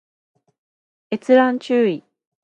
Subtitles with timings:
[1.11, 2.03] 閲覧注意